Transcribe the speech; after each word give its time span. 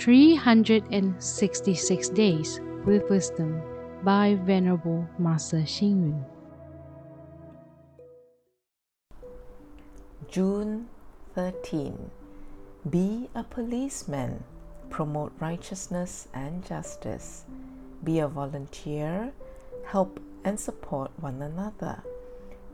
366 0.00 2.08
Days 2.08 2.60
with 2.86 3.10
Wisdom 3.10 3.60
by 4.02 4.38
Venerable 4.46 5.06
Master 5.18 5.58
Xing 5.58 6.08
Yun. 6.08 6.24
June 10.26 10.88
13. 11.34 12.10
Be 12.88 13.28
a 13.34 13.44
policeman. 13.44 14.42
Promote 14.88 15.34
righteousness 15.38 16.28
and 16.32 16.64
justice. 16.64 17.44
Be 18.02 18.20
a 18.20 18.26
volunteer. 18.26 19.34
Help 19.84 20.18
and 20.44 20.58
support 20.58 21.10
one 21.20 21.42
another. 21.42 22.02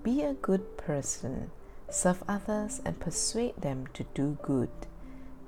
Be 0.04 0.22
a 0.22 0.34
good 0.34 0.77
person. 0.77 1.50
Serve 1.90 2.22
others 2.29 2.80
and 2.84 3.00
persuade 3.00 3.61
them 3.61 3.88
to 3.95 4.04
do 4.14 4.38
good. 4.43 4.70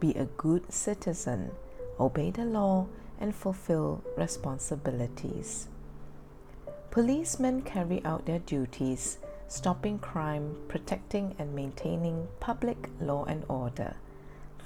Be 0.00 0.10
a 0.14 0.24
good 0.24 0.72
citizen. 0.72 1.52
Obey 2.00 2.30
the 2.30 2.44
law 2.44 2.86
and 3.20 3.34
fulfill 3.34 4.02
responsibilities. 4.16 5.68
Policemen 6.90 7.62
carry 7.62 8.04
out 8.04 8.26
their 8.26 8.38
duties, 8.38 9.18
stopping 9.48 9.98
crime, 9.98 10.56
protecting 10.68 11.34
and 11.38 11.54
maintaining 11.54 12.28
public 12.40 12.88
law 13.00 13.24
and 13.24 13.44
order. 13.48 13.96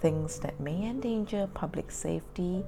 Things 0.00 0.38
that 0.40 0.60
may 0.60 0.86
endanger 0.86 1.48
public 1.52 1.90
safety, 1.90 2.64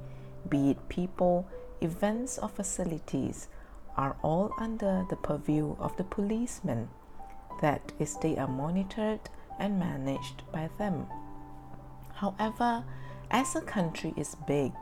be 0.48 0.70
it 0.70 0.88
people, 0.88 1.46
events, 1.80 2.38
or 2.38 2.48
facilities, 2.48 3.48
are 3.96 4.16
all 4.22 4.52
under 4.58 5.04
the 5.10 5.16
purview 5.16 5.76
of 5.78 5.96
the 5.96 6.04
policemen. 6.04 6.88
That 7.60 7.92
is, 7.98 8.16
they 8.18 8.36
are 8.38 8.48
monitored 8.48 9.20
and 9.58 9.78
managed 9.78 10.42
by 10.52 10.70
them. 10.78 11.06
However, 12.14 12.84
as 13.34 13.56
a 13.56 13.60
country 13.60 14.14
is 14.16 14.36
big, 14.46 14.72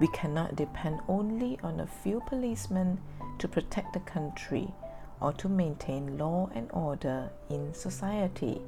we 0.00 0.08
cannot 0.08 0.56
depend 0.56 0.98
only 1.08 1.58
on 1.62 1.78
a 1.78 1.86
few 1.86 2.22
policemen 2.26 2.98
to 3.38 3.46
protect 3.46 3.92
the 3.92 4.00
country 4.00 4.72
or 5.20 5.30
to 5.34 5.46
maintain 5.46 6.16
law 6.16 6.48
and 6.54 6.70
order 6.72 7.30
in 7.50 7.74
society. 7.74 8.62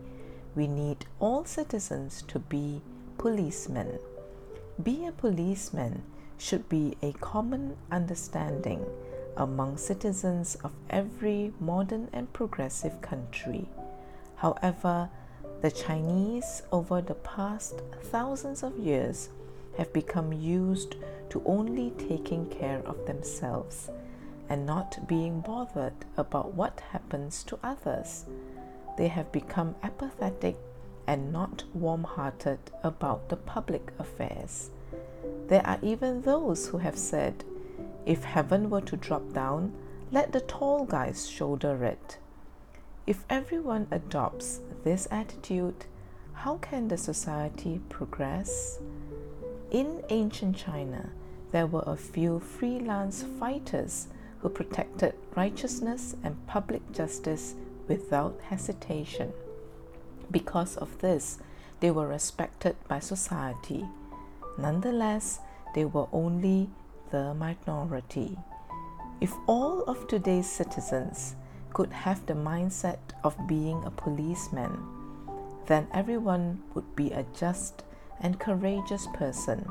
We 0.54 0.66
need 0.66 1.06
all 1.20 1.46
citizens 1.46 2.22
to 2.28 2.38
be 2.38 2.82
policemen. 3.16 3.98
Be 4.82 5.06
a 5.06 5.12
policeman 5.12 6.02
should 6.36 6.68
be 6.68 6.94
a 7.00 7.12
common 7.14 7.78
understanding 7.90 8.84
among 9.38 9.78
citizens 9.78 10.54
of 10.56 10.72
every 10.90 11.54
modern 11.58 12.10
and 12.12 12.30
progressive 12.34 13.00
country. 13.00 13.70
However, 14.36 15.08
the 15.64 15.70
Chinese, 15.70 16.60
over 16.72 17.00
the 17.00 17.14
past 17.14 17.80
thousands 18.12 18.62
of 18.62 18.76
years, 18.76 19.30
have 19.78 19.90
become 19.94 20.30
used 20.30 20.96
to 21.30 21.40
only 21.46 21.90
taking 22.06 22.44
care 22.50 22.82
of 22.84 23.06
themselves 23.06 23.88
and 24.50 24.66
not 24.66 25.08
being 25.08 25.40
bothered 25.40 25.94
about 26.18 26.52
what 26.52 26.82
happens 26.92 27.42
to 27.42 27.58
others. 27.62 28.26
They 28.98 29.08
have 29.08 29.32
become 29.32 29.74
apathetic 29.82 30.56
and 31.06 31.32
not 31.32 31.64
warm 31.72 32.04
hearted 32.04 32.58
about 32.82 33.30
the 33.30 33.36
public 33.36 33.90
affairs. 33.98 34.68
There 35.48 35.66
are 35.66 35.78
even 35.80 36.20
those 36.20 36.68
who 36.68 36.76
have 36.76 36.98
said, 36.98 37.42
if 38.04 38.22
heaven 38.22 38.68
were 38.68 38.82
to 38.82 38.98
drop 38.98 39.32
down, 39.32 39.72
let 40.12 40.30
the 40.30 40.42
tall 40.42 40.84
guys 40.84 41.26
shoulder 41.26 41.82
it. 41.86 42.18
If 43.06 43.26
everyone 43.28 43.86
adopts 43.90 44.60
this 44.82 45.06
attitude, 45.10 45.84
how 46.32 46.56
can 46.56 46.88
the 46.88 46.96
society 46.96 47.82
progress? 47.90 48.78
In 49.70 50.02
ancient 50.08 50.56
China, 50.56 51.10
there 51.52 51.66
were 51.66 51.84
a 51.86 51.98
few 51.98 52.40
freelance 52.40 53.22
fighters 53.38 54.08
who 54.38 54.48
protected 54.48 55.14
righteousness 55.36 56.16
and 56.24 56.46
public 56.46 56.92
justice 56.92 57.54
without 57.88 58.40
hesitation. 58.48 59.34
Because 60.30 60.78
of 60.78 60.98
this, 61.00 61.38
they 61.80 61.90
were 61.90 62.08
respected 62.08 62.74
by 62.88 63.00
society. 63.00 63.84
Nonetheless, 64.56 65.40
they 65.74 65.84
were 65.84 66.06
only 66.10 66.70
the 67.10 67.34
minority. 67.34 68.38
If 69.20 69.34
all 69.46 69.82
of 69.82 70.08
today's 70.08 70.48
citizens 70.48 71.36
could 71.74 71.92
have 71.92 72.24
the 72.24 72.34
mindset 72.34 72.98
of 73.22 73.36
being 73.46 73.84
a 73.84 73.90
policeman, 73.90 74.78
then 75.66 75.86
everyone 75.92 76.62
would 76.72 76.96
be 76.96 77.10
a 77.10 77.26
just 77.38 77.84
and 78.20 78.40
courageous 78.40 79.06
person. 79.12 79.68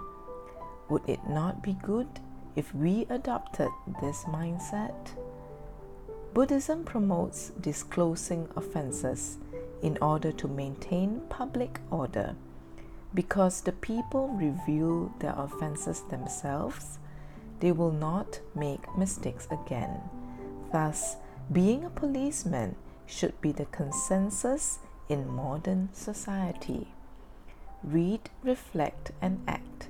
Would 0.90 1.08
it 1.08 1.28
not 1.28 1.64
be 1.64 1.74
good 1.82 2.08
if 2.56 2.76
we 2.76 3.08
adopted 3.10 3.70
this 4.02 4.24
mindset? 4.26 5.16
Buddhism 6.34 6.84
promotes 6.84 7.52
disclosing 7.62 8.50
offenses 8.56 9.38
in 9.82 9.98
order 10.02 10.32
to 10.32 10.48
maintain 10.48 11.22
public 11.30 11.80
order. 11.90 12.36
Because 13.14 13.62
the 13.62 13.72
people 13.72 14.30
reveal 14.30 15.14
their 15.20 15.36
offenses 15.38 16.02
themselves, 16.10 16.98
they 17.60 17.72
will 17.72 17.92
not 17.92 18.40
make 18.56 18.98
mistakes 18.98 19.48
again. 19.52 20.02
Thus, 20.72 21.18
being 21.52 21.84
a 21.84 21.90
policeman 21.90 22.76
should 23.06 23.40
be 23.42 23.52
the 23.52 23.66
consensus 23.66 24.80
in 25.10 25.28
modern 25.28 25.90
society. 25.94 26.88
Read, 27.84 28.30
reflect, 28.44 29.12
and 29.22 29.44
act. 29.48 29.88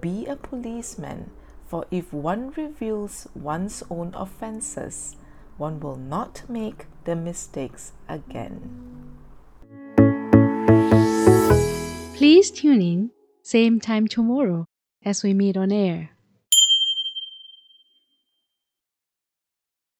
Be 0.00 0.26
a 0.26 0.36
policeman 0.36 1.30
for 1.66 1.84
if 1.90 2.12
one 2.12 2.52
reveals 2.52 3.26
one's 3.34 3.82
own 3.90 4.14
offenses, 4.14 5.16
one 5.56 5.80
will 5.80 5.96
not 5.96 6.42
make 6.48 6.86
the 7.04 7.16
mistakes 7.16 7.92
again. 8.08 8.60
Please 12.14 12.50
tune 12.50 12.80
in, 12.80 13.10
same 13.42 13.80
time 13.80 14.06
tomorrow 14.06 14.66
as 15.04 15.22
we 15.22 15.34
meet 15.34 15.56
on 15.56 15.72
air. 15.72 16.15